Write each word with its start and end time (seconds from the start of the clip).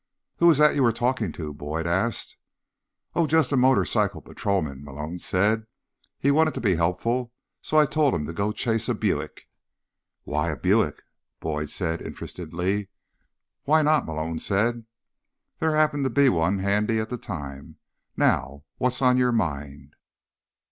"Who 0.37 0.47
was 0.47 0.57
that 0.57 0.73
you 0.73 0.81
were 0.81 0.91
talking 0.91 1.31
to?" 1.33 1.53
Boyd 1.53 1.85
asked. 1.85 2.35
"Oh, 3.13 3.27
just 3.27 3.51
a 3.51 3.55
motorcycle 3.55 4.19
patrolman," 4.19 4.83
Malone 4.83 5.19
said. 5.19 5.67
"He 6.17 6.31
wanted 6.31 6.55
to 6.55 6.59
be 6.59 6.73
helpful, 6.73 7.31
so 7.61 7.77
I 7.77 7.85
told 7.85 8.15
him 8.15 8.25
to 8.25 8.33
go 8.33 8.51
chase 8.51 8.89
a 8.89 8.95
Buick." 8.95 9.47
"Why 10.23 10.49
a 10.49 10.57
Buick?" 10.57 11.03
Boyd 11.39 11.69
said, 11.69 12.01
interestedly. 12.01 12.89
"Why 13.65 13.83
not?" 13.83 14.07
Malone 14.07 14.39
said. 14.39 14.87
"There 15.59 15.75
happened 15.75 16.05
to 16.05 16.09
be 16.09 16.29
one 16.29 16.57
handy 16.57 16.99
at 16.99 17.09
the 17.09 17.19
time. 17.19 17.75
Now, 18.17 18.63
what's 18.79 19.03
on 19.03 19.17
your 19.17 19.31
mind?" 19.31 19.95